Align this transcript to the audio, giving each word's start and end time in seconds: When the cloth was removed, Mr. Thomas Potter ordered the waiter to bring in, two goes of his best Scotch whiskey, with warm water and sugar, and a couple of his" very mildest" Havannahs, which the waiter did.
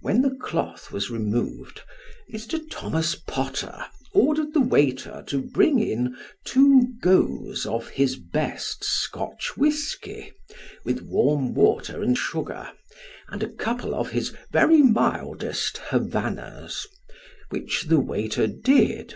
When 0.00 0.22
the 0.22 0.34
cloth 0.42 0.90
was 0.90 1.08
removed, 1.08 1.82
Mr. 2.32 2.60
Thomas 2.68 3.14
Potter 3.14 3.84
ordered 4.12 4.54
the 4.54 4.60
waiter 4.60 5.22
to 5.28 5.40
bring 5.40 5.78
in, 5.78 6.16
two 6.44 6.88
goes 7.00 7.64
of 7.64 7.90
his 7.90 8.16
best 8.16 8.82
Scotch 8.82 9.56
whiskey, 9.56 10.32
with 10.84 11.02
warm 11.02 11.54
water 11.54 12.02
and 12.02 12.18
sugar, 12.18 12.72
and 13.28 13.40
a 13.40 13.48
couple 13.52 13.94
of 13.94 14.10
his" 14.10 14.34
very 14.50 14.82
mildest" 14.82 15.78
Havannahs, 15.90 16.84
which 17.50 17.84
the 17.84 18.00
waiter 18.00 18.48
did. 18.48 19.14